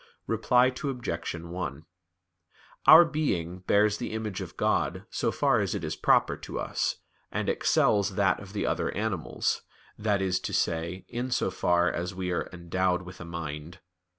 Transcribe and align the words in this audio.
Reply 0.25 0.71
Obj. 0.83 1.33
1: 1.35 1.85
Our 2.87 3.05
being 3.05 3.59
bears 3.59 3.97
the 3.99 4.13
image 4.13 4.41
of 4.41 4.57
God 4.57 5.05
so 5.11 5.31
far 5.31 5.59
as 5.59 5.75
it 5.75 5.83
is 5.83 5.95
proper 5.95 6.35
to 6.37 6.59
us, 6.59 6.95
and 7.31 7.47
excels 7.47 8.15
that 8.15 8.39
of 8.39 8.53
the 8.53 8.65
other 8.65 8.89
animals, 8.95 9.61
that 9.99 10.19
is 10.19 10.39
to 10.39 10.53
say, 10.53 11.05
in 11.07 11.29
so 11.29 11.51
far 11.51 11.91
as 11.91 12.15
we 12.15 12.31
are 12.31 12.49
endowed 12.51 13.03
with 13.03 13.21
a 13.21 13.25
mind. 13.25 13.77